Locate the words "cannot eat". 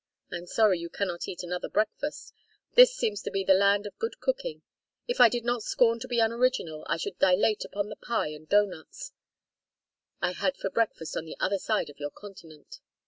0.89-1.43